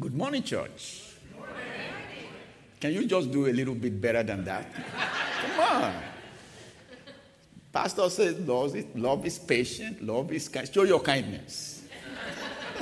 [0.00, 1.02] Good morning, church.
[2.80, 4.66] Can you just do a little bit better than that?
[4.74, 5.94] Come on.
[7.72, 10.68] Pastor says love is, love is patient, love is kind.
[10.72, 11.84] Show your kindness.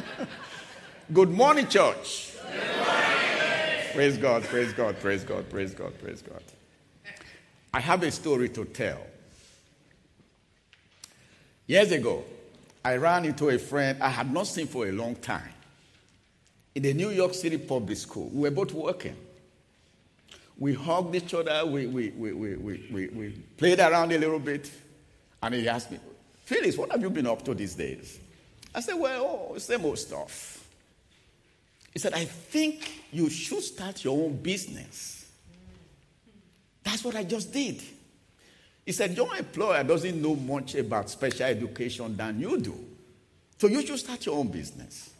[1.12, 2.32] Good morning, church.
[2.34, 3.92] Good morning.
[3.92, 6.42] Praise God, praise God, praise God, praise God, praise God.
[7.74, 9.02] I have a story to tell.
[11.66, 12.24] Years ago,
[12.82, 15.52] I ran into a friend I had not seen for a long time
[16.74, 18.30] in the New York City public school.
[18.32, 19.16] We were both working.
[20.58, 24.70] We hugged each other, we, we, we, we, we, we, played around a little bit,
[25.42, 25.98] and he asked me,
[26.44, 28.20] Phyllis, what have you been up to these days?
[28.74, 30.68] I said, Well, oh, same old stuff.
[31.92, 35.30] He said, I think you should start your own business.
[36.82, 37.82] That's what I just did.
[38.84, 42.74] He said, Your employer doesn't know much about special education than you do.
[43.58, 45.12] So you should start your own business.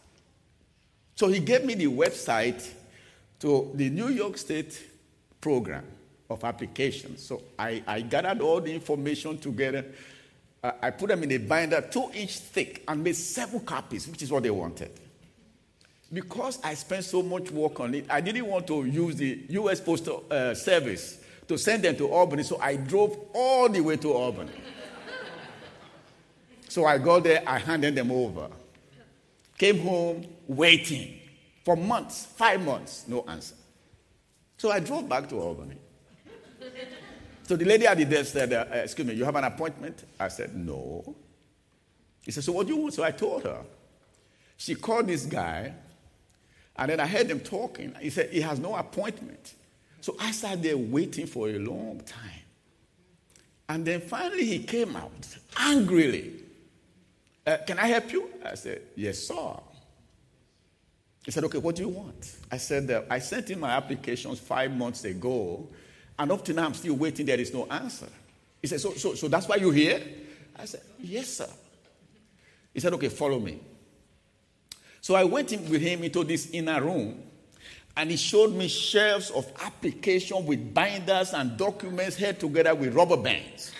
[1.15, 2.67] So he gave me the website
[3.39, 4.81] to the New York State
[5.41, 5.85] program
[6.29, 7.23] of applications.
[7.23, 9.85] So I, I gathered all the information together.
[10.63, 14.23] Uh, I put them in a binder, two inch thick, and made seven copies, which
[14.23, 14.91] is what they wanted.
[16.11, 19.81] Because I spent so much work on it, I didn't want to use the U.S.
[19.81, 24.13] Postal uh, Service to send them to Albany, so I drove all the way to
[24.13, 24.51] Albany.
[26.69, 28.47] so I got there, I handed them over.
[29.63, 31.21] Came home waiting
[31.63, 33.55] for months, five months, no answer.
[34.57, 35.77] So I drove back to Albany.
[37.43, 40.03] So the lady at the desk said, uh, Excuse me, you have an appointment?
[40.19, 41.15] I said, No.
[42.25, 42.93] He said, So what do you want?
[42.93, 43.61] So I told her.
[44.57, 45.73] She called this guy,
[46.75, 47.95] and then I heard them talking.
[48.01, 49.53] He said, He has no appointment.
[50.01, 52.41] So I sat there waiting for a long time.
[53.69, 56.42] And then finally he came out angrily.
[57.45, 58.29] Uh, can I help you?
[58.45, 59.53] I said, Yes, sir.
[61.25, 62.35] He said, Okay, what do you want?
[62.51, 65.67] I said, uh, I sent in my applications five months ago,
[66.17, 67.25] and up to now I'm still waiting.
[67.25, 68.07] There is no answer.
[68.61, 70.01] He said, So, so, so that's why you're here?
[70.55, 71.49] I said, Yes, sir.
[72.73, 73.59] He said, Okay, follow me.
[75.01, 77.23] So I went in with him into this inner room,
[77.97, 83.17] and he showed me shelves of application with binders and documents held together with rubber
[83.17, 83.73] bands.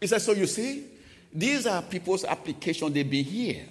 [0.00, 0.91] he said, So you see,
[1.32, 3.64] these are people's application, they've been here.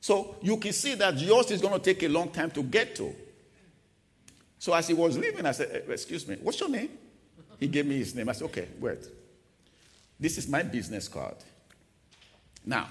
[0.00, 2.94] So you can see that yours is going to take a long time to get
[2.96, 3.14] to.
[4.58, 6.90] So as he was leaving, I said, eh, Excuse me, what's your name?
[7.58, 8.28] He gave me his name.
[8.28, 9.06] I said, Okay, wait.
[10.18, 11.36] This is my business card.
[12.64, 12.88] Now,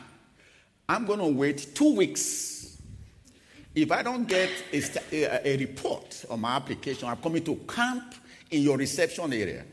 [0.88, 2.82] I'm going to wait two weeks.
[3.74, 4.82] If I don't get a,
[5.12, 8.16] a, a, report on my application, I'm coming to camp
[8.52, 9.66] in your reception area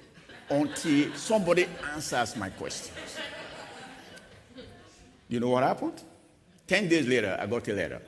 [0.50, 3.18] until somebody answers my questions.
[5.32, 5.98] You know what happened?
[6.66, 8.02] 10 days later, I got a letter.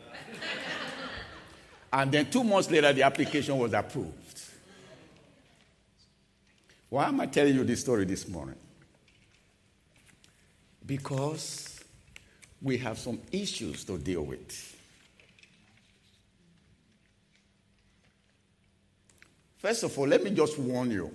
[1.91, 4.43] and then two months later, the application was approved.
[6.91, 8.57] Why am I telling you this story this morning?
[10.85, 11.83] Because
[12.61, 14.77] we have some issues to deal with.
[19.57, 21.11] First of all, let me just warn you.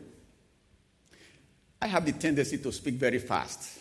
[1.79, 3.77] I have the tendency to speak very fast.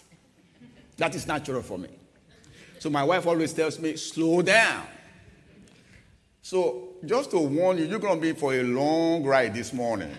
[0.98, 1.88] That is natural for me.
[2.78, 4.86] So my wife always tells me, slow down.
[6.42, 10.10] So just to warn you, you're going to be for a long ride this morning.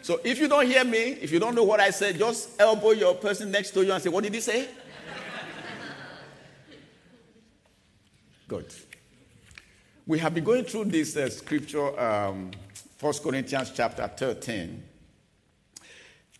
[0.00, 2.92] so if you don't hear me, if you don't know what I said, just elbow
[2.92, 4.68] your person next to you and say, What did he say?
[8.48, 8.72] Good.
[10.06, 12.52] We have been going through this uh, scripture, um,
[13.00, 14.82] 1 Corinthians chapter 13.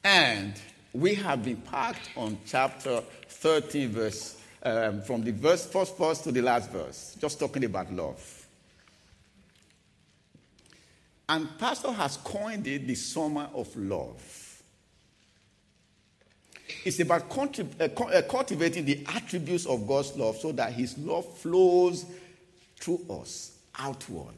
[0.05, 0.55] And
[1.01, 6.33] we have been parked on chapter 13, verse, um, from the verse, first verse to
[6.33, 8.47] the last verse, just talking about love.
[11.29, 14.63] And Pastor has coined it the summer of love.
[16.85, 22.07] It's about uh, uh, cultivating the attributes of God's love so that His love flows
[22.77, 24.35] through us outward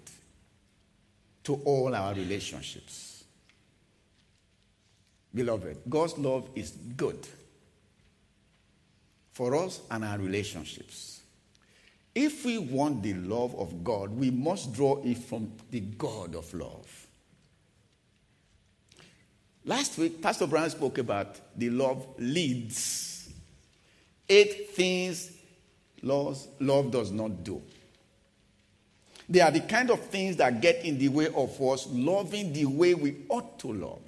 [1.45, 3.18] to all our relationships.
[5.39, 7.25] Beloved, God's love is good
[9.31, 11.21] for us and our relationships.
[12.13, 16.53] If we want the love of God, we must draw it from the God of
[16.53, 17.07] love.
[19.65, 23.31] Last week, Pastor Brown spoke about the love lids.
[24.29, 25.31] Eight things
[26.03, 27.63] love, does not do.
[29.29, 32.67] They are the kind of things that get in the way of us loving the
[32.67, 34.08] way we ought to love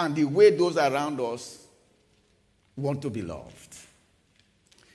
[0.00, 1.66] and the way those around us
[2.76, 3.76] want to be loved.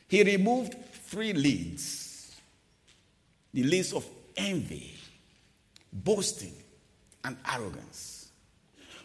[0.07, 0.75] He removed
[1.05, 2.01] three lids
[3.53, 4.05] the lids of
[4.35, 4.93] envy,
[5.93, 6.53] boasting,
[7.23, 8.27] and arrogance.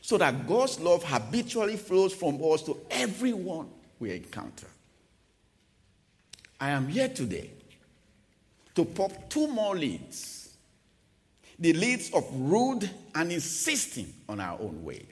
[0.00, 3.68] So that God's love habitually flows from us to everyone
[4.00, 4.66] we encounter.
[6.58, 7.50] I am here today
[8.74, 10.40] to pop two more lids
[11.60, 15.09] the lids of rude and insisting on our own ways.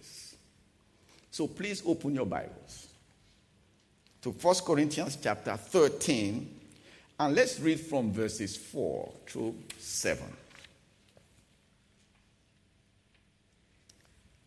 [1.38, 2.88] So please open your Bibles
[4.22, 6.60] to 1 Corinthians chapter 13
[7.20, 10.24] and let's read from verses 4 through 7.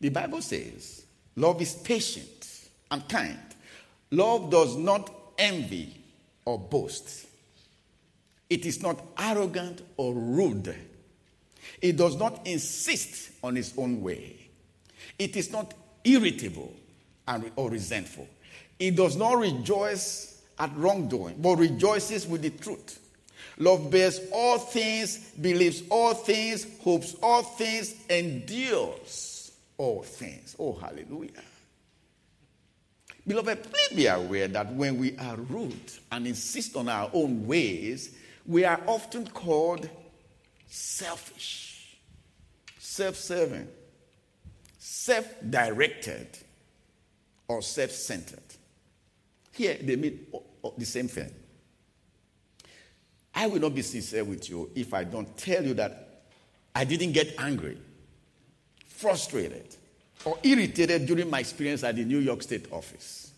[0.01, 1.05] The Bible says,
[1.37, 3.39] Love is patient and kind.
[4.11, 5.95] Love does not envy
[6.43, 7.25] or boast.
[8.49, 10.75] It is not arrogant or rude.
[11.81, 14.49] It does not insist on its own way.
[15.17, 15.73] It is not
[16.03, 16.73] irritable
[17.31, 18.27] and, or resentful.
[18.79, 22.99] It does not rejoice at wrongdoing, but rejoices with the truth.
[23.57, 30.55] Love bears all things, believes all things, hopes all things, endures all things.
[30.59, 31.31] Oh, hallelujah.
[33.25, 38.15] Beloved, please be aware that when we are rude and insist on our own ways,
[38.47, 39.87] we are often called
[40.67, 41.97] selfish,
[42.79, 43.67] self serving,
[44.79, 46.27] self directed,
[47.51, 48.39] or self centered.
[49.51, 51.31] Here, they mean oh, oh, the same thing.
[53.33, 56.23] I will not be sincere with you if I don't tell you that
[56.73, 57.77] I didn't get angry,
[58.87, 59.75] frustrated,
[60.23, 63.31] or irritated during my experience at the New York State office.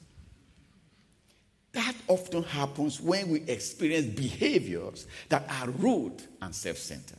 [1.72, 7.18] That often happens when we experience behaviors that are rude and self centered.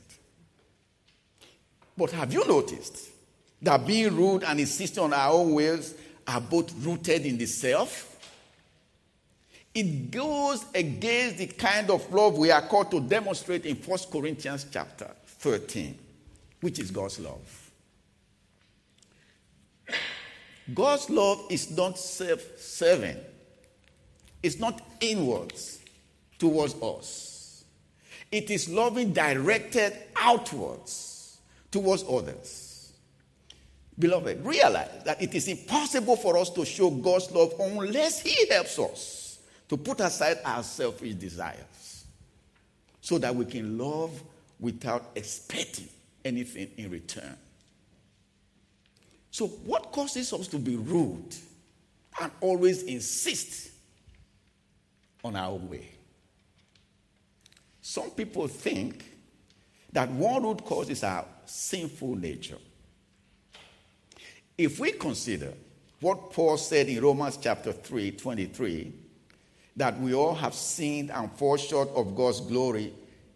[1.96, 3.11] But have you noticed
[3.62, 5.94] that being rude and insisting on our own ways
[6.26, 8.10] are both rooted in the self?
[9.74, 14.66] It goes against the kind of love we are called to demonstrate in 1 Corinthians
[14.70, 15.98] chapter 13,
[16.60, 17.70] which is God's love.
[20.72, 23.18] God's love is not self serving,
[24.42, 25.80] it's not inwards
[26.38, 27.64] towards us.
[28.30, 31.38] It is loving directed outwards
[31.70, 32.63] towards others.
[33.99, 38.79] Beloved, realize that it is impossible for us to show God's love unless He helps
[38.79, 39.38] us
[39.69, 42.05] to put aside our selfish desires
[43.00, 44.11] so that we can love
[44.58, 45.88] without expecting
[46.25, 47.37] anything in return.
[49.31, 51.35] So, what causes us to be rude
[52.20, 53.70] and always insist
[55.25, 55.88] on our way?
[57.81, 59.05] Some people think
[59.93, 62.58] that one root cause is our sinful nature.
[64.56, 65.52] If we consider
[66.00, 68.92] what Paul said in Romans chapter 3 23,
[69.76, 72.92] that we all have sinned and fall short of God's glory,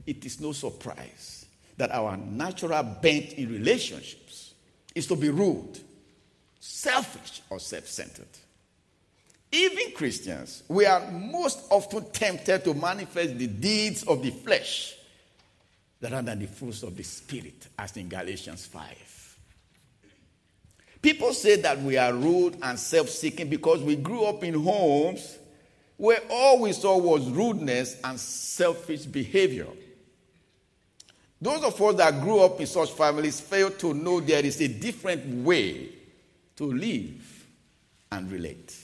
[0.06, 4.55] it is no surprise that our natural bent in relationships
[4.94, 5.79] is to be rude,
[6.61, 8.26] selfish, or self centered.
[9.50, 14.94] Even Christians, we are most often tempted to manifest the deeds of the flesh
[16.00, 19.08] rather than the fruits of the Spirit, as in Galatians 5.
[21.00, 25.39] People say that we are rude and self seeking because we grew up in homes
[25.97, 29.67] where all we saw was rudeness and selfish behavior.
[31.40, 34.69] Those of us that grew up in such families fail to know there is a
[34.69, 35.90] different way
[36.57, 37.47] to live
[38.11, 38.76] and relate.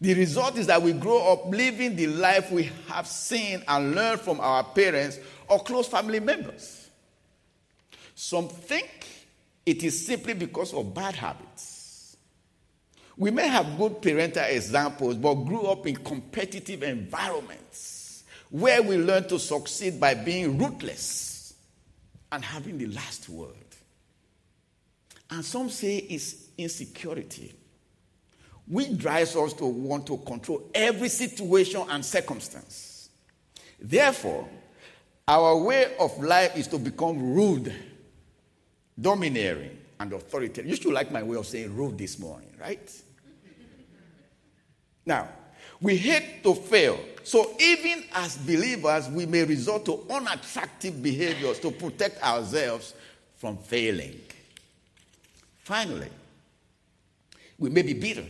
[0.00, 4.20] The result is that we grow up living the life we have seen and learned
[4.20, 6.88] from our parents or close family members.
[8.14, 9.06] Some think
[9.66, 12.16] it is simply because of bad habits.
[13.16, 19.28] We may have good parental examples, but grew up in competitive environments where we learn
[19.28, 21.54] to succeed by being ruthless
[22.32, 23.54] and having the last word.
[25.30, 27.52] And some say it's insecurity,
[28.66, 33.10] which drives us to want to control every situation and circumstance.
[33.80, 34.48] Therefore,
[35.28, 37.72] our way of life is to become rude,
[38.98, 40.70] domineering, and authoritarian.
[40.70, 43.02] You should like my way of saying rude this morning, right?
[45.04, 45.28] Now,
[45.80, 46.98] we hate to fail.
[47.22, 52.94] So, even as believers, we may resort to unattractive behaviors to protect ourselves
[53.36, 54.20] from failing.
[55.58, 56.08] Finally,
[57.58, 58.24] we may be bitter.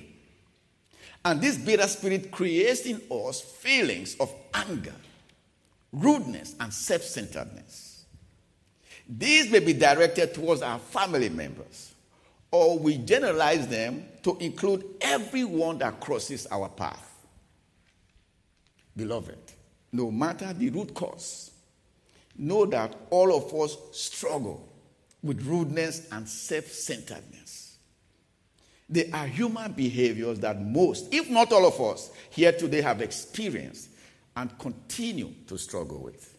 [1.25, 4.95] And this bitter spirit creates in us feelings of anger,
[5.93, 7.90] rudeness, and self centeredness.
[9.11, 11.95] These may be directed towards our family members,
[12.53, 17.07] or we generalize them to include everyone that crosses our path.
[18.97, 19.39] Beloved,
[19.93, 21.51] no matter the root cause,
[22.39, 24.69] know that all of us struggle
[25.23, 27.79] with rudeness and self centeredness.
[28.89, 33.91] They are human behaviors that most, if not all of us, here today have experienced
[34.37, 36.37] and continue to struggle with.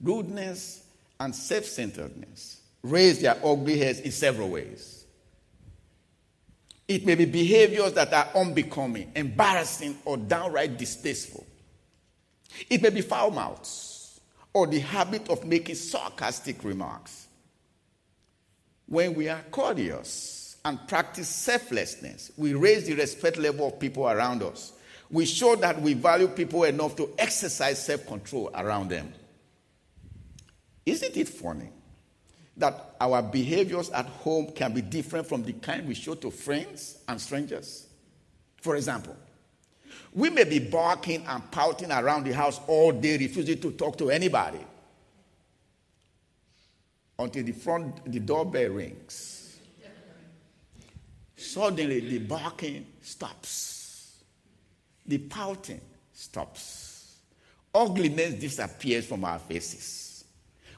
[0.00, 0.84] Rudeness
[1.20, 5.04] and self centeredness raise their ugly heads in several ways.
[6.86, 11.46] It may be behaviors that are unbecoming, embarrassing, or downright distasteful.
[12.68, 14.20] It may be foul mouths
[14.52, 17.26] or the habit of making sarcastic remarks.
[18.86, 24.42] When we are courteous and practice selflessness, we raise the respect level of people around
[24.42, 24.72] us.
[25.10, 29.12] We show that we value people enough to exercise self control around them.
[30.86, 31.70] Isn't it funny
[32.56, 36.98] that our behaviors at home can be different from the kind we show to friends
[37.08, 37.86] and strangers?
[38.60, 39.16] For example,
[40.12, 44.10] we may be barking and pouting around the house all day, refusing to talk to
[44.10, 44.60] anybody
[47.18, 49.40] until the front the doorbell rings.
[51.36, 54.22] Suddenly, the barking stops,
[55.06, 55.80] the pouting
[56.12, 57.18] stops,
[57.74, 60.03] ugliness disappears from our faces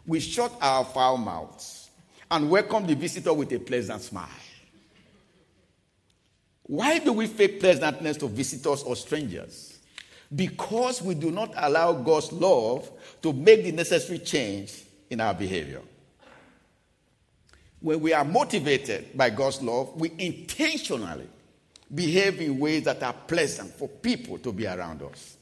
[0.06, 1.90] we shut our foul mouths
[2.30, 4.28] and welcome the visitor with a pleasant smile.
[6.64, 9.78] Why do we fake pleasantness to visitors or strangers?
[10.34, 12.90] Because we do not allow God's love
[13.22, 15.82] to make the necessary change in our behavior.
[17.80, 21.28] When we are motivated by God's love, we intentionally
[21.94, 25.36] behave in ways that are pleasant for people to be around us.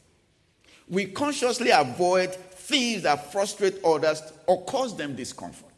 [0.86, 5.68] We consciously avoid things that frustrate others or cause them discomfort.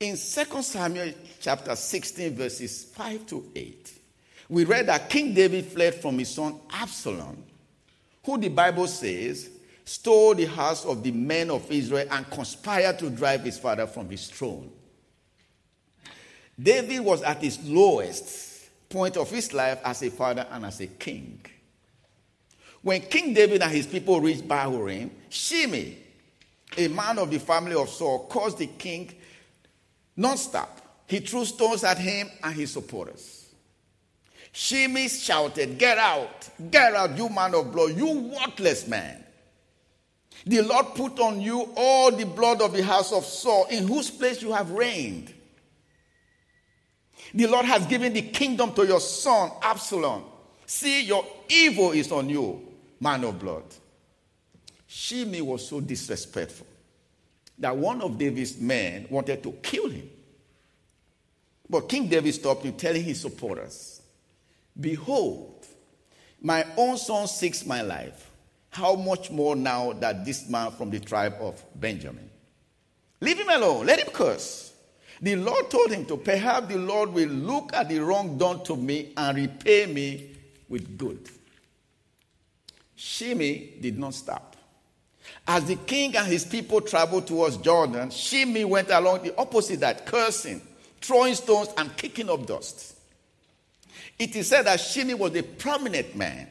[0.00, 0.16] In 2
[0.62, 3.92] Samuel chapter 16, verses 5 to 8,
[4.48, 7.44] we read that King David fled from his son Absalom,
[8.24, 9.50] who the Bible says
[9.84, 14.08] stole the house of the men of Israel and conspired to drive his father from
[14.08, 14.70] his throne.
[16.58, 20.86] David was at his lowest point of his life as a father and as a
[20.86, 21.40] king.
[22.82, 25.96] When King David and his people reached Bahurim, Shimei,
[26.76, 29.12] a man of the family of Saul, caused the king
[30.16, 30.68] nonstop.
[31.06, 33.48] He threw stones at him and his supporters.
[34.52, 36.48] Shimei shouted, Get out!
[36.70, 39.24] Get out, you man of blood, you worthless man.
[40.46, 44.10] The Lord put on you all the blood of the house of Saul, in whose
[44.10, 45.34] place you have reigned.
[47.34, 50.24] The Lord has given the kingdom to your son, Absalom.
[50.64, 52.69] See, your evil is on you
[53.00, 53.64] man of blood.
[54.86, 56.66] Shimei was so disrespectful
[57.58, 60.08] that one of David's men wanted to kill him.
[61.68, 64.02] But King David stopped him, telling his supporters,
[64.78, 65.66] Behold,
[66.40, 68.30] my own son seeks my life.
[68.70, 72.28] How much more now that this man from the tribe of Benjamin?
[73.20, 74.72] Leave him alone, let him curse.
[75.20, 78.74] The Lord told him to, perhaps the Lord will look at the wrong done to
[78.74, 80.36] me and repay me
[80.68, 81.28] with good.
[83.00, 84.56] Shimei did not stop.
[85.48, 90.04] As the king and his people traveled towards Jordan, Shimei went along the opposite that,
[90.04, 90.60] cursing,
[91.00, 92.94] throwing stones, and kicking up dust.
[94.18, 96.46] It is said that Shimei was a prominent man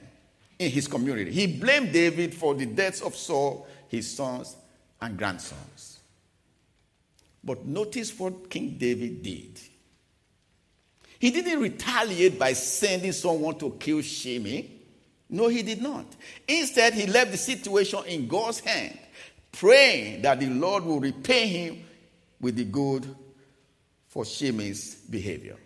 [0.58, 1.32] in his community.
[1.32, 4.56] He blamed David for the deaths of Saul, his sons,
[5.00, 6.00] and grandsons.
[7.44, 9.60] But notice what King David did.
[11.20, 14.78] He didn't retaliate by sending someone to kill Shimei.
[15.29, 16.05] No, he did not.
[16.48, 18.98] Instead, he left the situation in God's hand,
[19.51, 21.83] praying that the Lord will repay him
[22.41, 23.15] with the good
[24.07, 25.57] for Shimei's behavior.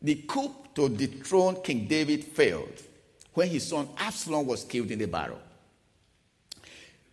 [0.00, 2.82] The coup to dethrone King David failed
[3.32, 5.40] when his son Absalom was killed in the battle.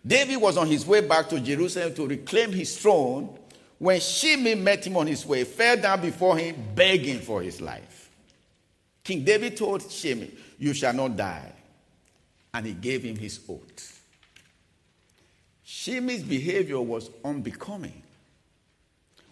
[0.05, 3.37] David was on his way back to Jerusalem to reclaim his throne
[3.77, 8.10] when Shimei met him on his way, fell down before him, begging for his life.
[9.03, 11.51] King David told Shimei, You shall not die.
[12.53, 14.01] And he gave him his oath.
[15.63, 18.03] Shimei's behavior was unbecoming.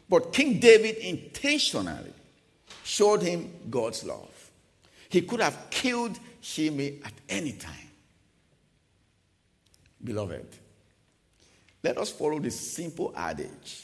[0.07, 2.13] But King David intentionally
[2.83, 4.51] showed him God's love.
[5.09, 7.75] He could have killed Shimei at any time.
[10.03, 10.47] Beloved,
[11.83, 13.83] let us follow the simple adage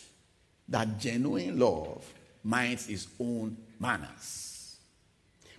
[0.68, 2.06] that genuine love
[2.44, 4.55] minds its own manners.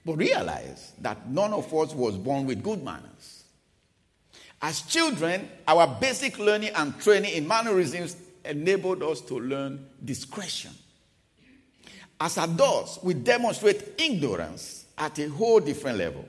[0.06, 3.42] But realize that none of us was born with good manners.
[4.62, 10.70] As children, our basic learning and training in mannerisms enabled us to learn discretion.
[12.20, 16.24] As adults, we demonstrate ignorance at a whole different level.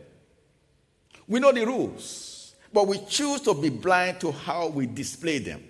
[1.27, 5.63] We know the rules, but we choose to be blind to how we display them.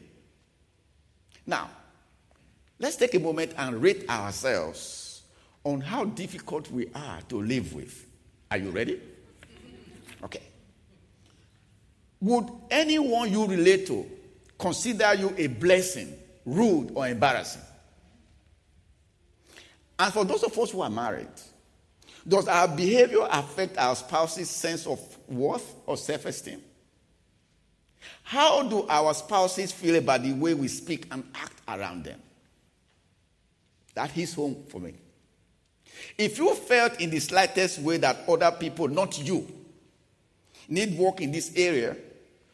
[1.45, 1.69] Now,
[2.79, 5.06] let's take a moment and rate ourselves
[5.67, 8.07] on how difficult we are to live with.
[8.49, 9.01] Are you ready?
[10.23, 10.43] Okay.
[12.21, 14.05] Would anyone you relate to
[14.57, 17.61] consider you a blessing, rude, or embarrassing?
[19.99, 21.27] And for those of us who are married,
[22.25, 26.61] does our behavior affect our spouse's sense of worth or self esteem?
[28.23, 32.21] How do our spouses feel about the way we speak and act around them?
[33.95, 34.93] That hits home for me.
[36.17, 39.47] If you felt in the slightest way that other people, not you,
[40.67, 41.95] need work in this area,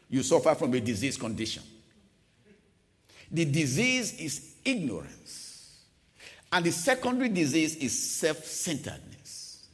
[0.10, 1.64] you suffer from a disease condition.
[3.32, 5.80] The disease is ignorance.
[6.52, 9.66] And the secondary disease is self centeredness.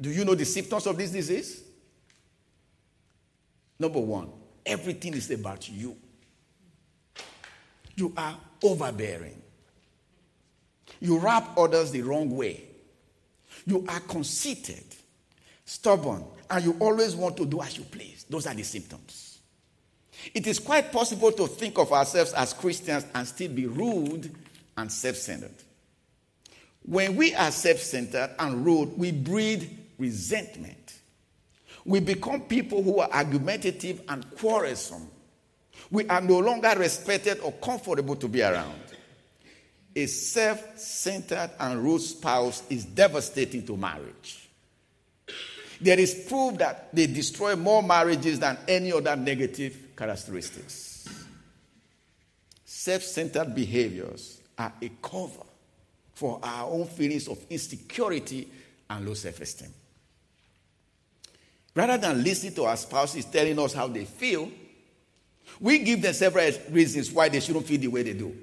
[0.00, 1.62] Do you know the symptoms of this disease?
[3.78, 4.30] Number one,
[4.66, 5.96] everything is about you.
[7.94, 9.40] You are overbearing.
[11.00, 12.64] You rub others the wrong way.
[13.66, 14.84] You are conceited,
[15.64, 18.24] stubborn, and you always want to do as you please.
[18.28, 19.38] Those are the symptoms.
[20.34, 24.34] It is quite possible to think of ourselves as Christians and still be rude
[24.76, 25.54] and self centered.
[26.82, 30.76] When we are self centered and rude, we breed resentment.
[31.84, 35.08] We become people who are argumentative and quarrelsome.
[35.90, 38.80] We are no longer respected or comfortable to be around.
[39.94, 44.48] A self centered and rude spouse is devastating to marriage.
[45.80, 51.08] There is proof that they destroy more marriages than any other negative characteristics.
[52.64, 55.44] Self centered behaviors are a cover
[56.14, 58.48] for our own feelings of insecurity
[58.88, 59.72] and low self esteem.
[61.74, 64.50] Rather than listening to our spouses telling us how they feel,
[65.60, 68.36] we give them several reasons why they shouldn't feel the way they do.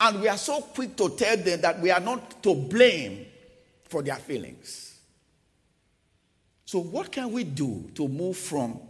[0.00, 3.26] And we are so quick to tell them that we are not to blame
[3.84, 4.98] for their feelings.
[6.64, 8.80] So, what can we do to move from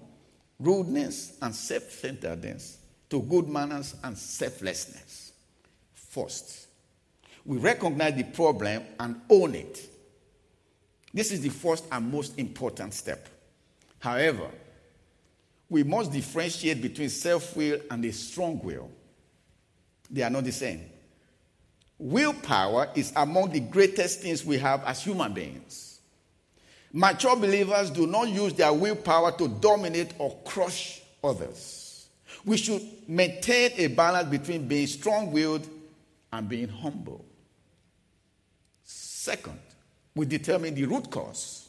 [0.58, 2.78] rudeness and self centeredness
[3.10, 5.32] to good manners and selflessness?
[5.94, 6.68] First,
[7.44, 9.90] we recognize the problem and own it.
[11.12, 13.28] This is the first and most important step.
[13.98, 14.50] However,
[15.68, 18.90] we must differentiate between self will and a strong will.
[20.10, 20.82] They are not the same.
[21.98, 26.00] Willpower is among the greatest things we have as human beings.
[26.92, 32.06] Mature believers do not use their willpower to dominate or crush others.
[32.44, 35.66] We should maintain a balance between being strong willed
[36.32, 37.24] and being humble.
[38.84, 39.58] Second,
[40.14, 41.68] we determine the root cause.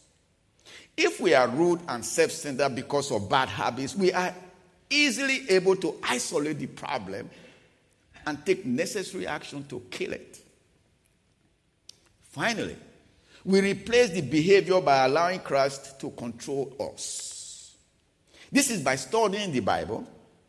[0.98, 4.34] If we are rude and self centered because of bad habits, we are
[4.90, 7.30] easily able to isolate the problem
[8.26, 10.40] and take necessary action to kill it.
[12.24, 12.76] Finally,
[13.44, 17.76] we replace the behavior by allowing Christ to control us.
[18.52, 20.08] This is by studying the Bible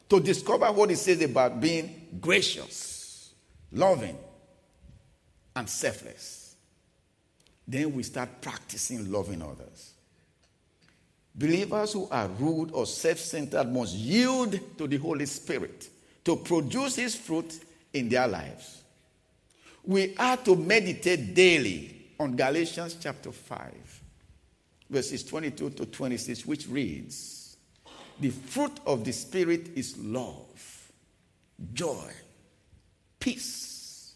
[0.09, 3.33] to discover what it says about being gracious,
[3.73, 4.17] loving,
[5.55, 6.57] and selfless.
[7.69, 9.93] Then we start practicing loving others.
[11.35, 15.89] Believers who are rude or self centered must yield to the Holy Spirit
[16.25, 17.61] to produce His fruit
[17.97, 18.83] in their lives.
[19.85, 24.03] We are to meditate daily on Galatians chapter 5,
[24.91, 27.57] verses 22 to 26, which reads
[28.21, 30.93] The fruit of the Spirit is love,
[31.73, 32.11] joy,
[33.19, 34.15] peace,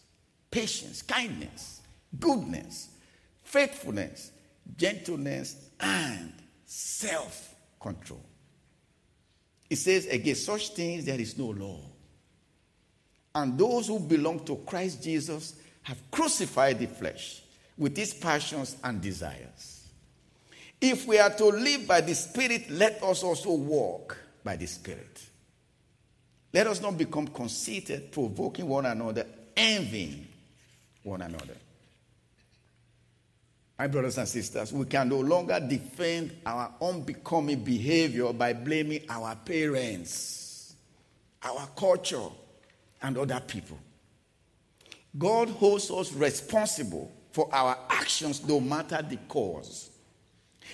[0.49, 1.81] patience, kindness,
[2.19, 2.89] goodness,
[3.43, 4.31] faithfulness,
[4.77, 6.33] gentleness, and
[6.65, 8.25] self control.
[9.69, 11.90] It says, Against such things there is no law.
[13.33, 17.41] And those who belong to Christ Jesus have crucified the flesh
[17.77, 19.87] with its passions and desires.
[20.79, 25.25] If we are to live by the Spirit, let us also walk by the Spirit.
[26.53, 30.27] Let us not become conceited, provoking one another, envying
[31.03, 31.55] one another.
[33.79, 39.35] My brothers and sisters, we can no longer defend our unbecoming behavior by blaming our
[39.35, 40.75] parents,
[41.41, 42.27] our culture,
[43.01, 43.77] and other people.
[45.17, 49.89] God holds us responsible for our actions no matter the cause.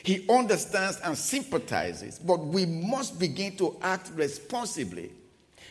[0.04, 5.12] He understands and sympathizes, but we must begin to act responsibly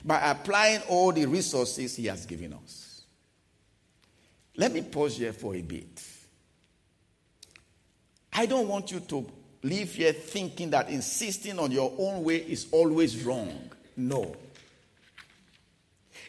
[0.04, 3.02] by applying all the resources He has given us.
[4.56, 6.02] Let me pause here for a bit.
[8.32, 9.26] I don't want you to
[9.62, 13.72] live here thinking that insisting on your own way is always wrong.
[13.96, 14.34] No.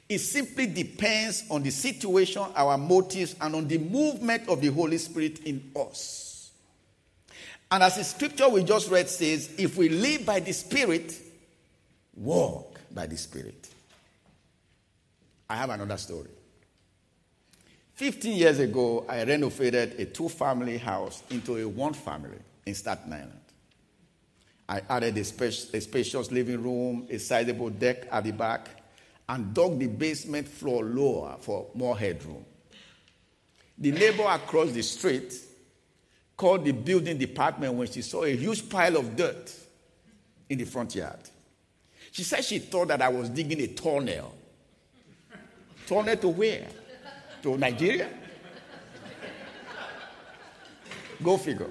[0.09, 4.97] It simply depends on the situation, our motives, and on the movement of the Holy
[4.97, 6.51] Spirit in us.
[7.69, 11.13] And as the scripture we just read says, if we live by the Spirit,
[12.15, 13.69] walk by the Spirit.
[15.49, 16.29] I have another story.
[17.95, 23.11] 15 years ago, I renovated a two family house into a one family in Staten
[23.11, 23.31] Island.
[24.69, 28.69] I added a, a spacious living room, a sizable deck at the back,
[29.29, 32.45] and dug the basement floor lower for more headroom.
[33.77, 35.33] The neighbor across the street
[36.35, 39.53] called the building department when she saw a huge pile of dirt
[40.49, 41.19] in the front yard.
[42.11, 44.33] She said she thought that I was digging a tunnel.
[45.85, 46.67] Tunnel to where?
[47.43, 48.09] To Nigeria?
[51.21, 51.69] Go figure.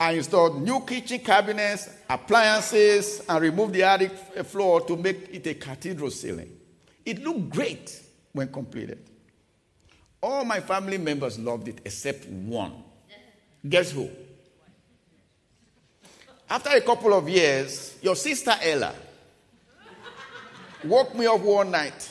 [0.00, 4.12] I installed new kitchen cabinets, appliances, and removed the attic
[4.46, 6.56] floor to make it a cathedral ceiling.
[7.04, 8.00] It looked great
[8.32, 8.98] when completed.
[10.22, 12.82] All my family members loved it except one.
[13.68, 14.08] Guess who?
[16.48, 18.94] After a couple of years, your sister Ella
[20.82, 22.08] woke me up one night.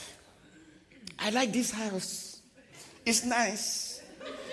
[1.18, 2.40] I like this house.
[3.04, 4.04] It's nice,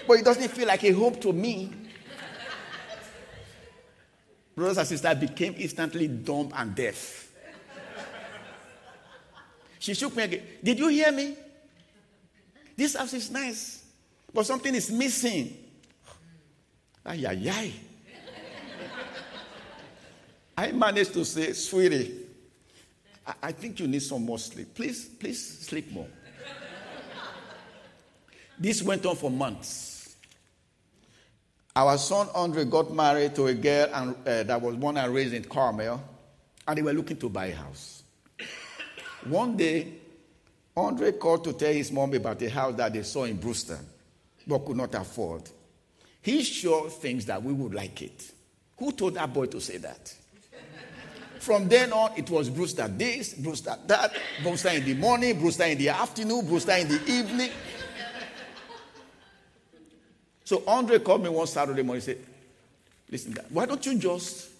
[0.08, 1.85] but it doesn't feel like a home to me
[4.56, 7.30] brothers and sisters became instantly dumb and deaf.
[9.78, 10.42] she shook me again.
[10.64, 11.36] Did you hear me?
[12.74, 13.84] This house is nice,
[14.32, 15.56] but something is missing.
[17.04, 17.72] Ay, ay, ay.
[20.58, 22.26] I managed to say, sweetie,
[23.26, 24.74] I, I think you need some more sleep.
[24.74, 26.08] Please, please sleep more.
[28.58, 29.95] this went on for months.
[31.76, 35.34] Our son Andre got married to a girl and, uh, that was born and raised
[35.34, 36.02] in Carmel,
[36.66, 38.02] and they were looking to buy a house.
[39.24, 39.92] One day,
[40.74, 43.78] Andre called to tell his mom about a house that they saw in Brewster,
[44.46, 45.42] but could not afford.
[46.22, 48.32] He sure thinks that we would like it.
[48.78, 50.14] Who told that boy to say that?
[51.40, 55.76] From then on, it was Brewster this, Brewster that, Brewster in the morning, Brewster in
[55.76, 57.50] the afternoon, Brewster in the evening.
[60.46, 62.18] So Andre called me one Saturday morning and said,
[63.10, 64.50] Listen, why don't you just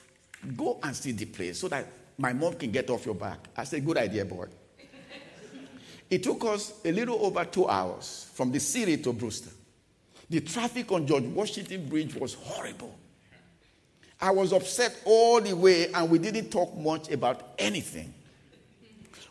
[0.57, 1.87] go and see the place so that
[2.19, 3.39] my mom can get off your back?
[3.57, 4.47] I said, Good idea, boy.
[6.11, 9.53] it took us a little over two hours from the city to Brewster.
[10.29, 12.99] The traffic on George Washington Bridge was horrible.
[14.21, 18.13] I was upset all the way, and we didn't talk much about anything.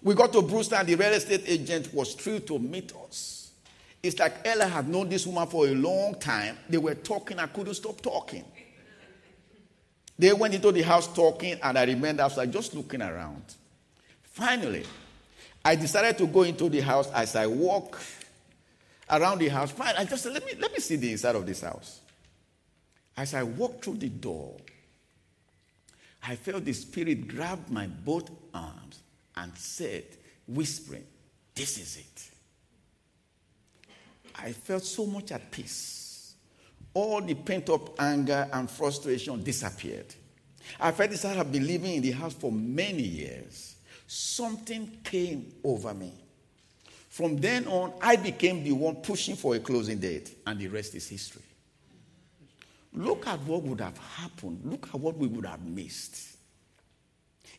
[0.01, 3.44] We got to Brewster, and the real estate agent was thrilled to meet us.
[4.05, 6.59] It's like Ella had known this woman for a long time.
[6.69, 8.45] They were talking, I couldn't stop talking.
[10.19, 13.43] They went into the house talking, and I remained outside just looking around.
[14.21, 14.85] Finally,
[15.63, 17.99] I decided to go into the house as I walk
[19.09, 19.71] around the house.
[19.71, 22.01] Fine, I just said, let me, let me see the inside of this house.
[23.17, 24.55] As I walked through the door,
[26.21, 29.01] I felt the Spirit grab my both arms
[29.35, 30.03] and said,
[30.47, 31.05] whispering,
[31.55, 32.34] This is it.
[34.37, 36.35] I felt so much at peace.
[36.93, 40.13] All the pent up anger and frustration disappeared.
[40.79, 43.75] I felt this I had been living in the house for many years.
[44.07, 46.13] Something came over me.
[47.09, 50.95] From then on, I became the one pushing for a closing date, and the rest
[50.95, 51.41] is history.
[52.93, 54.61] Look at what would have happened.
[54.63, 56.35] Look at what we would have missed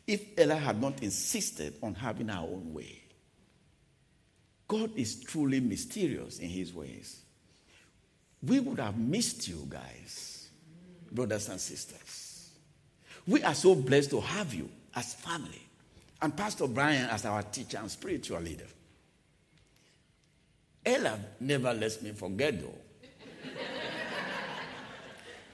[0.07, 3.01] if Ella had not insisted on having her own way.
[4.67, 7.21] God is truly mysterious in his ways.
[8.43, 10.49] We would have missed you guys,
[11.11, 12.49] brothers and sisters.
[13.25, 15.61] We are so blessed to have you as family
[16.21, 18.65] and Pastor Brian as our teacher and spiritual leader.
[20.85, 22.73] Ella never lets me forget though.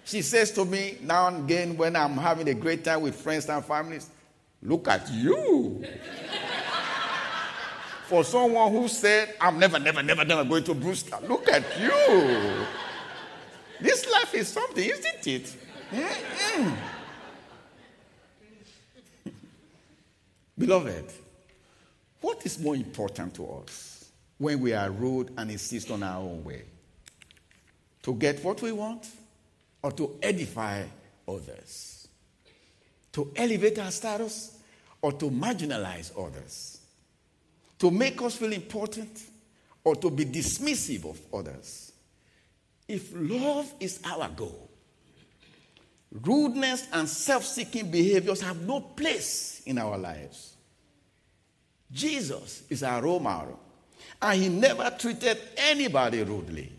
[0.05, 3.49] she says to me now and again when I'm having a great time with friends
[3.49, 4.09] and families,
[4.61, 5.83] look at you
[8.05, 11.17] for someone who said, I'm never, never, never, never going to Brewster.
[11.27, 12.65] Look at you.
[13.79, 15.55] This life is something, isn't it?
[15.91, 16.77] Mm-mm.
[20.57, 21.11] Beloved,
[22.21, 26.43] what is more important to us when we are rude and insist on our own
[26.43, 26.63] way?
[28.03, 29.07] To get what we want
[29.81, 30.83] or to edify
[31.27, 32.07] others?
[33.13, 34.57] To elevate our status
[35.01, 36.72] or to marginalize others?
[37.83, 39.09] To make us feel important
[39.83, 41.91] or to be dismissive of others.
[42.87, 44.69] If love is our goal,
[46.21, 50.55] Rudeness and self seeking behaviors have no place in our lives.
[51.91, 53.59] Jesus is our role model,
[54.21, 56.71] and he never treated anybody rudely.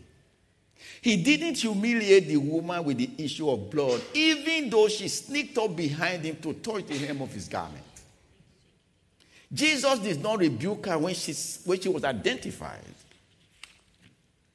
[1.01, 5.75] He didn't humiliate the woman with the issue of blood, even though she sneaked up
[5.75, 7.83] behind him to touch the hem of his garment.
[9.55, 12.81] Jesus did not rebuke her when she, when she was identified.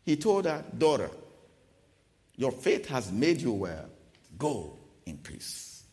[0.04, 1.10] He told her, Daughter,
[2.36, 3.86] your faith has made you well.
[4.38, 5.84] Go in peace.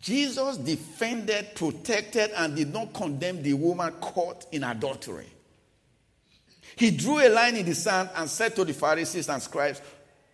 [0.00, 5.28] Jesus defended, protected, and did not condemn the woman caught in adultery.
[6.76, 9.80] He drew a line in the sand and said to the Pharisees and scribes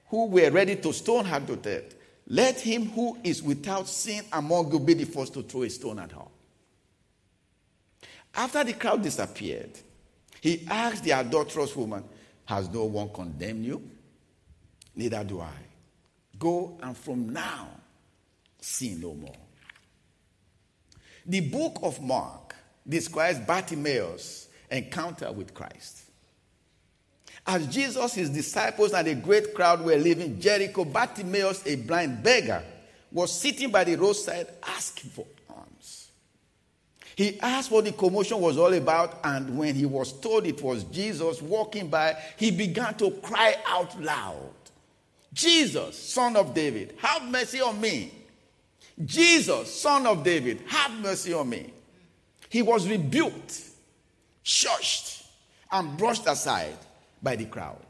[0.09, 1.95] who were ready to stone her to death,
[2.29, 5.99] Let him who is without sin among you be the first to throw a stone
[5.99, 6.28] at her.
[8.39, 9.71] After the crowd disappeared,
[10.41, 12.05] he asked the adulterous woman,
[12.45, 13.83] Has no one condemned you?
[14.95, 15.51] Neither do I.
[16.39, 17.69] Go and from now
[18.61, 19.35] sin no more.
[21.27, 22.55] The book of Mark
[22.89, 26.03] describes Bartimaeus' encounter with Christ.
[27.45, 32.63] As Jesus, his disciples, and a great crowd were leaving Jericho, Bartimaeus, a blind beggar,
[33.11, 35.27] was sitting by the roadside asking for.
[37.19, 40.85] He asked what the commotion was all about, and when he was told it was
[40.85, 44.53] Jesus walking by, he began to cry out loud
[45.33, 48.13] Jesus, son of David, have mercy on me.
[49.05, 51.73] Jesus, son of David, have mercy on me.
[52.51, 53.63] He was rebuked,
[54.45, 55.27] shushed,
[55.73, 56.79] and brushed aside
[57.21, 57.85] by the crowd.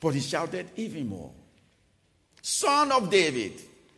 [0.00, 1.30] But he shouted even more
[2.40, 3.52] Son of David,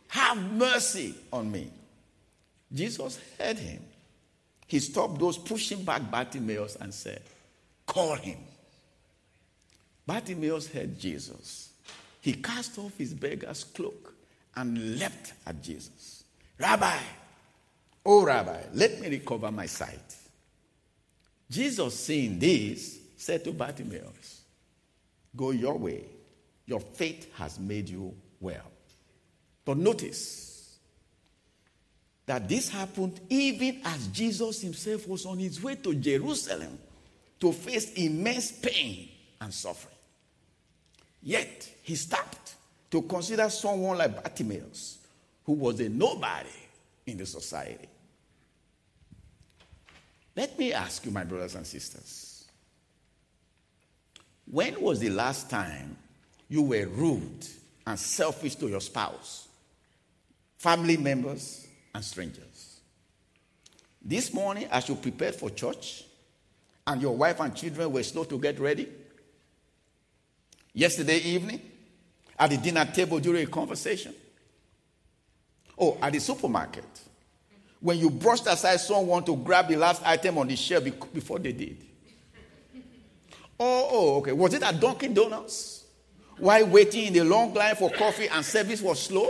[0.09, 1.71] have mercy on me.
[2.73, 3.81] Jesus heard him.
[4.71, 7.21] He stopped those pushing back Bartimaeus and said,
[7.85, 8.37] Call him.
[10.07, 11.73] Bartimaeus heard Jesus.
[12.21, 14.13] He cast off his beggar's cloak
[14.55, 16.23] and leapt at Jesus.
[16.57, 16.99] Rabbi,
[18.05, 20.15] oh Rabbi, let me recover my sight.
[21.49, 24.43] Jesus, seeing this, said to Bartimaeus,
[25.35, 26.05] Go your way.
[26.65, 28.71] Your faith has made you well.
[29.65, 30.50] But notice
[32.31, 36.79] that this happened even as Jesus himself was on his way to Jerusalem
[37.41, 39.09] to face immense pain
[39.41, 39.93] and suffering.
[41.21, 42.55] Yet he stopped
[42.89, 44.99] to consider someone like Bartimaeus,
[45.43, 46.47] who was a nobody
[47.05, 47.89] in the society.
[50.33, 52.45] Let me ask you, my brothers and sisters
[54.49, 55.97] when was the last time
[56.47, 57.45] you were rude
[57.85, 59.49] and selfish to your spouse,
[60.57, 62.79] family members, and strangers?
[64.01, 66.03] This morning, as you prepared for church
[66.87, 68.87] and your wife and children were slow to get ready,
[70.73, 71.61] yesterday evening,
[72.39, 74.13] at the dinner table during a conversation,
[75.77, 76.85] oh, at the supermarket,
[77.79, 81.53] when you brushed aside someone to grab the last item on the shelf before they
[81.53, 81.77] did.
[83.63, 84.31] Oh, oh, okay.
[84.31, 85.85] Was it at Dunkin' Donuts?
[86.39, 89.29] While waiting in the long line for coffee and service was slow?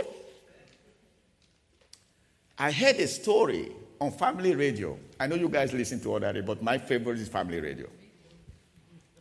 [2.58, 4.98] I heard a story on family radio.
[5.18, 7.86] I know you guys listen to other, but my favorite is family radio.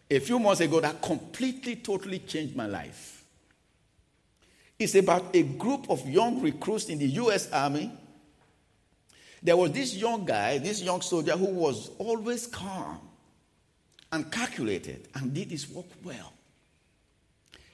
[0.10, 3.24] A few months ago, that completely, totally changed my life.
[4.78, 7.50] It's about a group of young recruits in the U.S.
[7.52, 7.92] Army.
[9.44, 13.00] There was this young guy, this young soldier, who was always calm
[14.12, 16.34] and calculated and did his work well.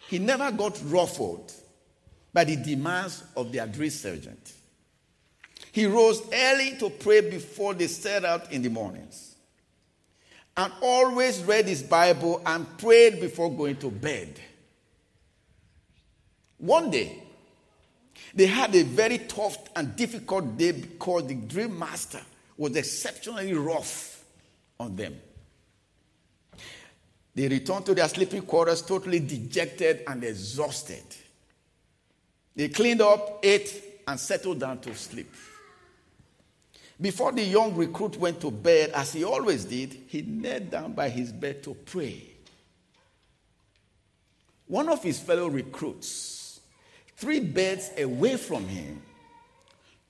[0.10, 1.52] He never got ruffled
[2.34, 4.54] by the demands of the drill sergeant.
[5.78, 9.36] He rose early to pray before they set out in the mornings
[10.58, 14.40] and always read his Bible and prayed before going to bed.
[16.58, 17.22] One day,
[18.34, 22.22] they had a very tough and difficult day because the drill master
[22.58, 24.26] was exceptionally rough
[24.80, 25.16] on them.
[27.36, 31.04] They returned to their sleeping quarters totally dejected and exhausted.
[32.56, 35.32] They cleaned up, ate, and settled down to sleep.
[37.00, 41.10] Before the young recruit went to bed, as he always did, he knelt down by
[41.10, 42.24] his bed to pray.
[44.66, 46.60] One of his fellow recruits,
[47.16, 49.02] three beds away from him,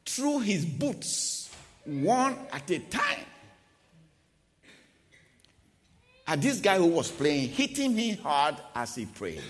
[0.05, 1.49] threw his boots
[1.83, 3.25] one at a time
[6.27, 9.41] at this guy who was praying, hitting him hard as he prayed.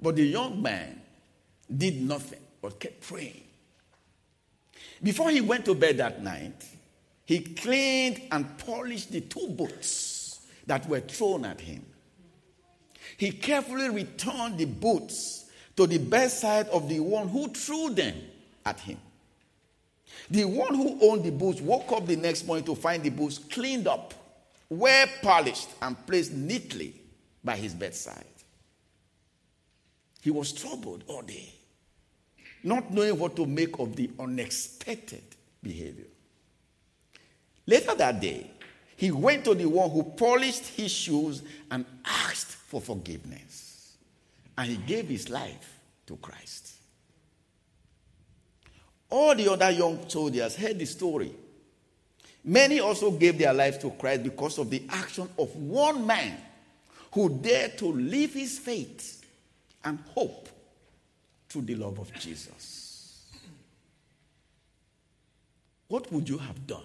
[0.00, 1.00] But the young man
[1.74, 3.43] did nothing but kept praying.
[5.02, 6.64] Before he went to bed that night,
[7.24, 11.84] he cleaned and polished the two boots that were thrown at him.
[13.16, 18.14] He carefully returned the boots to the bedside of the one who threw them
[18.64, 18.98] at him.
[20.30, 23.38] The one who owned the boots woke up the next morning to find the boots
[23.38, 24.14] cleaned up,
[24.68, 26.94] well polished, and placed neatly
[27.42, 28.24] by his bedside.
[30.22, 31.52] He was troubled all day,
[32.64, 35.22] not knowing what to make of the unexpected
[35.62, 36.06] behavior.
[37.66, 38.50] Later that day,
[38.96, 43.96] he went to the one who polished his shoes and asked for forgiveness.
[44.56, 46.72] And he gave his life to Christ.
[49.10, 51.32] All the other young soldiers heard the story.
[52.42, 56.36] Many also gave their lives to Christ because of the action of one man
[57.12, 59.24] who dared to leave his faith
[59.84, 60.48] and hope
[61.54, 63.30] through the love of Jesus.
[65.86, 66.82] What would you have done?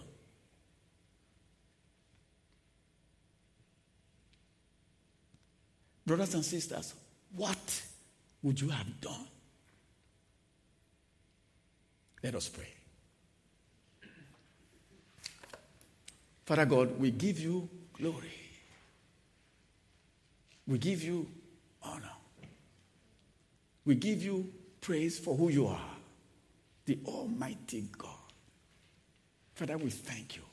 [6.05, 6.93] Brothers and sisters,
[7.36, 7.82] what
[8.43, 9.25] would you have done?
[12.23, 12.67] Let us pray.
[16.45, 18.36] Father God, we give you glory.
[20.67, 21.25] We give you
[21.82, 22.12] honor.
[23.84, 25.91] We give you praise for who you are,
[26.85, 28.09] the Almighty God.
[29.55, 30.43] Father, we thank you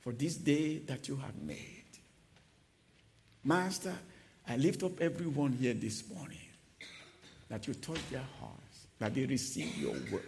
[0.00, 1.84] for this day that you have made.
[3.44, 3.94] Master,
[4.48, 6.38] I lift up everyone here this morning
[7.48, 10.24] that you touch their hearts, that they receive your word,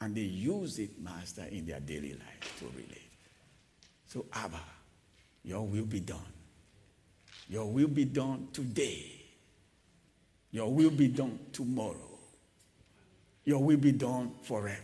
[0.00, 3.10] and they use it, Master, in their daily life to relate.
[4.06, 4.60] So, Abba,
[5.44, 6.18] your will be done.
[7.48, 9.17] Your will be done today.
[10.50, 12.18] Your will be done tomorrow.
[13.44, 14.80] Your will be done forever.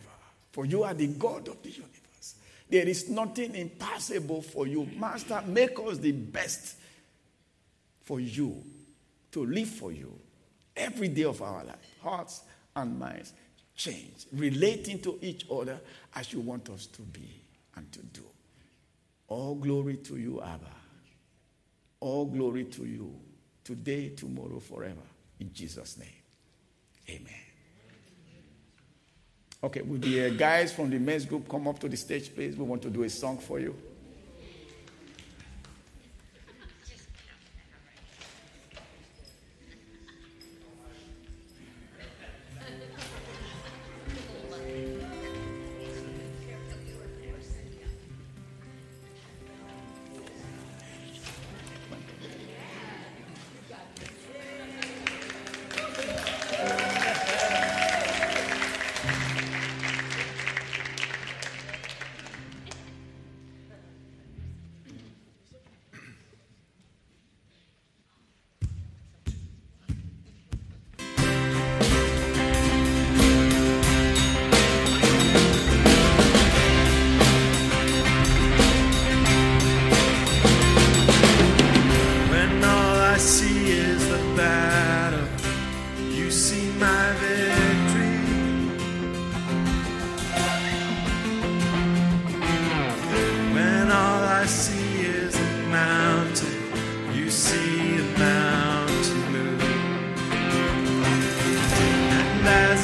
[0.53, 2.37] For you are the God of the universe.
[2.69, 4.89] There is nothing impossible for you.
[4.97, 6.77] Master, make us the best
[8.03, 8.63] for you,
[9.33, 10.13] to live for you
[10.77, 11.97] every day of our life.
[12.03, 12.43] Hearts
[12.77, 13.33] and minds
[13.75, 15.81] change, relating to each other
[16.15, 17.43] as you want us to be
[17.77, 18.25] and to do.
[19.29, 20.71] All glory to you, Abba.
[22.01, 23.15] All glory to you,
[23.65, 25.01] today, tomorrow, forever.
[25.41, 26.09] In Jesus' name.
[27.09, 27.33] Amen.
[29.63, 32.57] Okay, will the uh, guys from the men's group come up to the stage, please?
[32.57, 33.75] We want to do a song for you.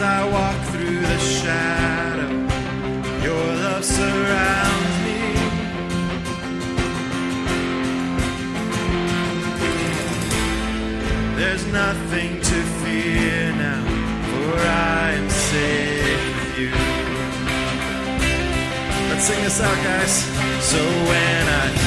[0.01, 2.31] as I walk through the shadow.
[3.23, 5.21] Your love surrounds me.
[11.37, 13.85] There's nothing to fear now,
[14.31, 16.73] for I am safe with you.
[19.11, 20.15] Let's sing this out, guys.
[20.71, 20.79] So
[21.11, 21.80] when I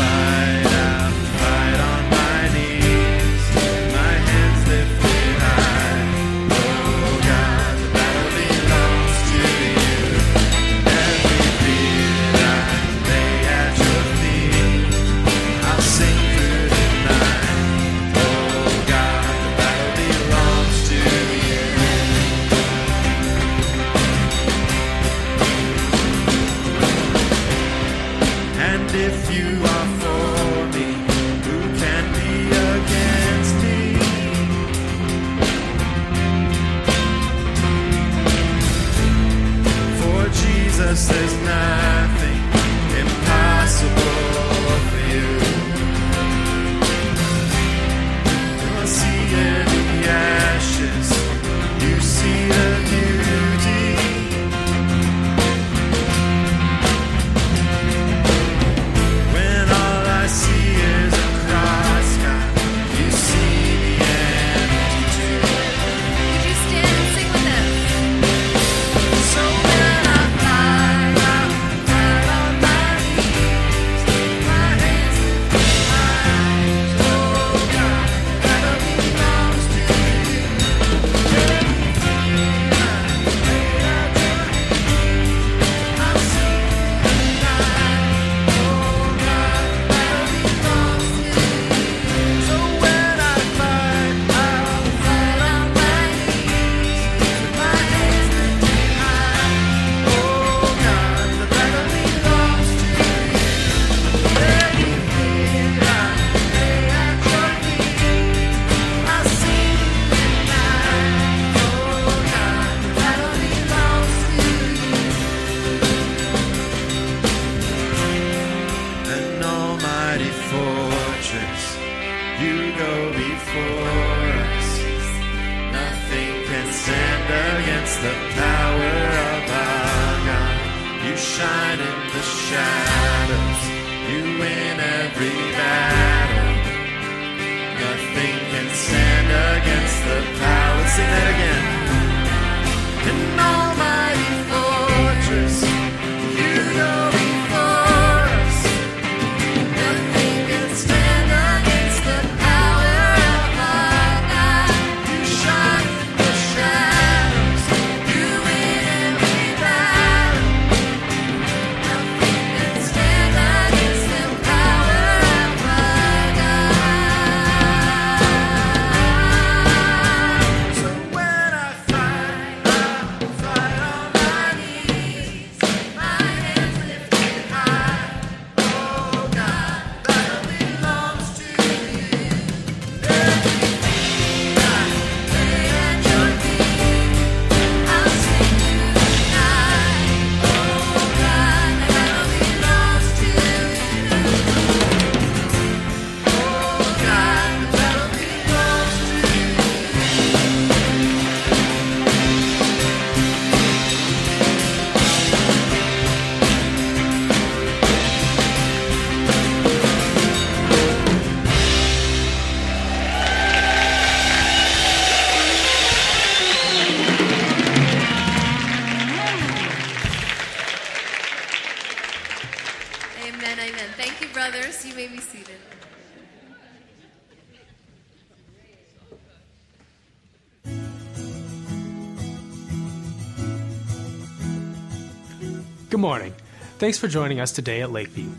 [235.93, 236.33] Good morning.
[236.79, 238.31] Thanks for joining us today at Lakeview.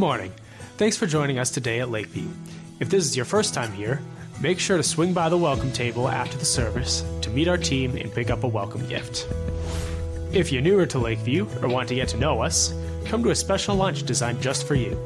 [0.00, 0.32] Morning.
[0.78, 2.30] Thanks for joining us today at Lakeview.
[2.80, 4.00] If this is your first time here,
[4.40, 7.94] make sure to swing by the welcome table after the service to meet our team
[7.98, 9.28] and pick up a welcome gift.
[10.32, 12.72] If you're newer to Lakeview or want to get to know us,
[13.04, 14.98] come to a special lunch designed just for you.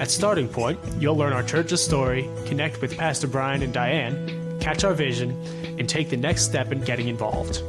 [0.00, 4.82] At Starting Point, you'll learn our church's story, connect with Pastor Brian and Diane, catch
[4.82, 5.40] our vision,
[5.78, 7.62] and take the next step in getting involved.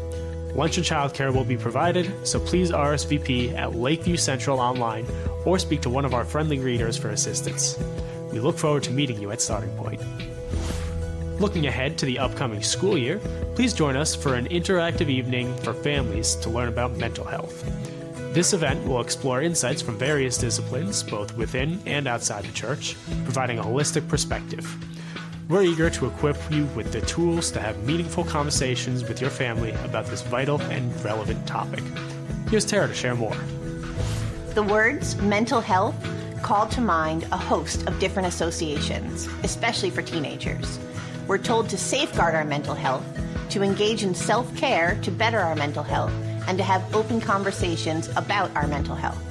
[0.56, 5.06] Lunch and childcare will be provided, so please RSVP at Lakeview Central online
[5.46, 7.80] or speak to one of our friendly readers for assistance.
[8.32, 10.02] We look forward to meeting you at Starting Point.
[11.40, 13.20] Looking ahead to the upcoming school year,
[13.56, 17.66] please join us for an interactive evening for families to learn about mental health.
[18.34, 23.58] This event will explore insights from various disciplines, both within and outside the church, providing
[23.58, 24.66] a holistic perspective.
[25.50, 29.72] We're eager to equip you with the tools to have meaningful conversations with your family
[29.84, 31.84] about this vital and relevant topic.
[32.50, 33.36] Here's Tara to share more.
[34.54, 35.96] The words mental health
[36.42, 40.80] call to mind a host of different associations, especially for teenagers.
[41.28, 43.06] We're told to safeguard our mental health,
[43.50, 46.14] to engage in self care to better our mental health,
[46.48, 49.22] and to have open conversations about our mental health.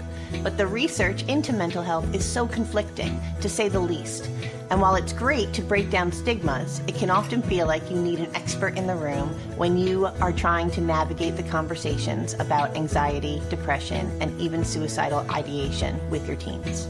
[0.42, 4.28] But the research into mental health is so conflicting, to say the least.
[4.72, 8.20] And while it's great to break down stigmas, it can often feel like you need
[8.20, 13.42] an expert in the room when you are trying to navigate the conversations about anxiety,
[13.50, 16.88] depression, and even suicidal ideation with your teens.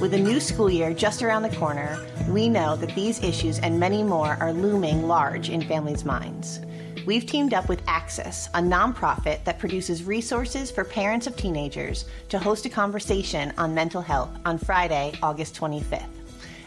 [0.00, 3.80] With a new school year just around the corner, we know that these issues and
[3.80, 6.60] many more are looming large in families' minds.
[7.04, 12.38] We've teamed up with Axis, a nonprofit that produces resources for parents of teenagers, to
[12.38, 16.15] host a conversation on mental health on Friday, August 25th.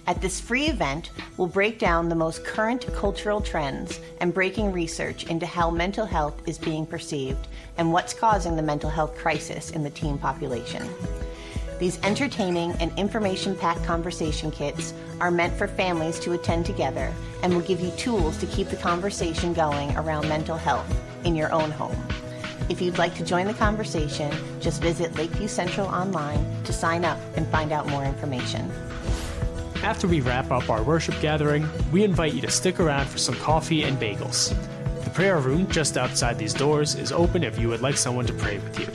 [0.10, 5.26] At this free event, we'll break down the most current cultural trends and breaking research
[5.26, 7.47] into how mental health is being perceived
[7.78, 10.84] and what's causing the mental health crisis in the teen population.
[11.78, 17.53] These entertaining and information packed conversation kits are meant for families to attend together and
[17.53, 20.91] will give you tools to keep the conversation going around mental health
[21.24, 22.01] in your own home.
[22.68, 27.20] If you'd like to join the conversation, just visit Lakeview Central online to sign up
[27.36, 28.72] and find out more information.
[29.84, 33.36] After we wrap up our worship gathering, we invite you to stick around for some
[33.36, 34.53] coffee and bagels.
[35.05, 38.34] The prayer room just outside these doors is open if you would like someone to
[38.34, 38.88] pray with you.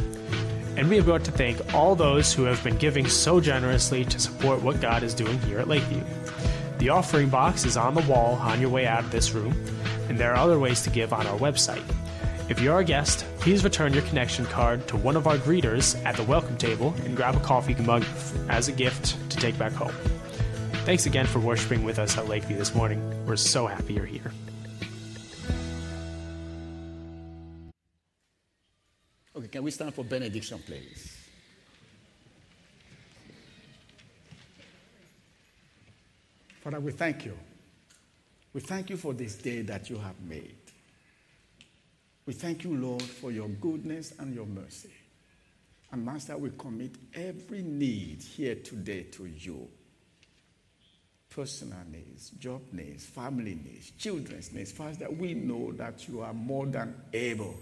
[0.77, 4.61] And we want to thank all those who have been giving so generously to support
[4.61, 6.03] what God is doing here at Lakeview.
[6.77, 9.55] The offering box is on the wall on your way out of this room,
[10.11, 11.83] and there are other ways to give on our website.
[12.51, 16.15] If you're a guest, please return your connection card to one of our greeters at
[16.17, 18.05] the welcome table and grab a coffee mug
[18.51, 19.95] as a gift to take back home.
[20.85, 23.01] Thanks again for worshiping with us at Lakeview this morning.
[23.25, 24.31] We're so happy you're here.
[29.35, 31.17] Okay, can we stand for benediction, please?
[36.61, 37.39] Father, we thank you.
[38.53, 40.55] We thank you for this day that you have made.
[42.27, 44.93] We thank you, Lord, for your goodness and your mercy.
[45.93, 49.67] And Master, we commit every need here today to you
[51.35, 54.71] personal needs, job needs, family needs, children's needs.
[54.71, 57.57] Father, we know that you are more than able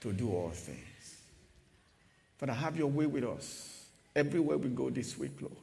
[0.00, 0.78] to do all things.
[2.38, 3.86] Father, have your way with us
[4.16, 5.54] everywhere we go this week, Lord.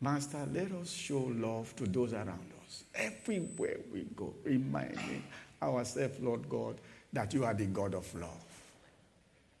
[0.00, 2.84] Master, let us show love to those around us.
[2.94, 5.24] Everywhere we go, reminding
[5.60, 6.76] ourselves, Lord God,
[7.12, 8.44] that you are the God of love.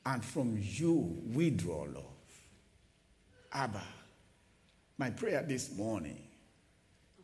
[0.06, 2.04] And from you, we draw love.
[3.52, 3.82] Abba,
[4.96, 6.16] my prayer this morning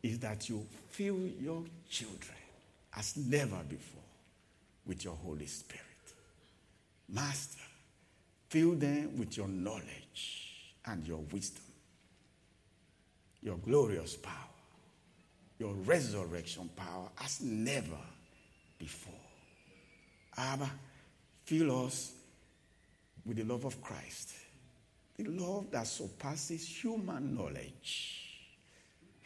[0.03, 2.37] is that you fill your children
[2.95, 4.01] as never before
[4.85, 5.83] with your Holy Spirit.
[7.09, 7.61] Master,
[8.49, 11.63] fill them with your knowledge and your wisdom,
[13.41, 14.33] your glorious power,
[15.59, 17.97] your resurrection power as never
[18.77, 19.13] before.
[20.37, 20.69] Abba,
[21.45, 22.13] fill us
[23.25, 24.33] with the love of Christ,
[25.17, 28.26] the love that surpasses human knowledge,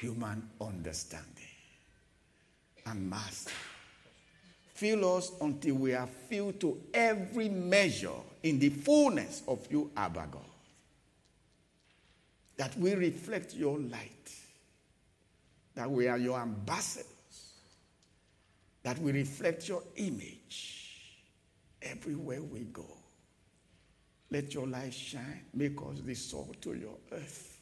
[0.01, 1.27] human understanding.
[2.87, 3.51] And Master,
[4.73, 8.09] fill us until we are filled to every measure
[8.41, 10.41] in the fullness of you, Abba God.
[12.57, 14.31] That we reflect your light,
[15.75, 17.05] that we are your ambassadors,
[18.81, 21.11] that we reflect your image
[21.81, 22.87] everywhere we go.
[24.31, 25.41] Let your light shine.
[25.53, 27.59] Make us the salt to your earth,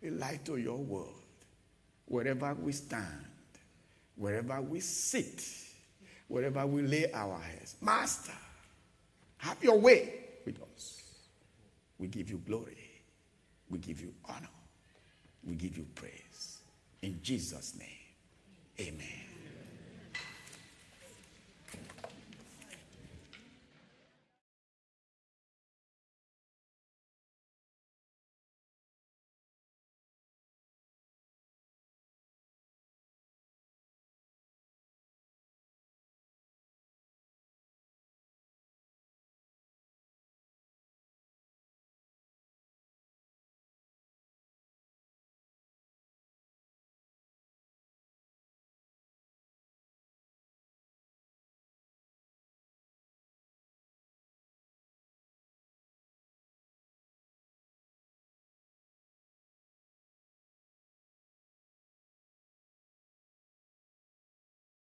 [0.00, 1.21] the light to your world.
[2.06, 3.26] Wherever we stand,
[4.16, 5.44] wherever we sit,
[6.28, 7.76] wherever we lay our heads.
[7.80, 8.32] Master,
[9.38, 11.02] have your way with us.
[11.98, 12.78] We give you glory.
[13.70, 14.48] We give you honor.
[15.44, 16.58] We give you praise.
[17.02, 19.31] In Jesus' name, amen.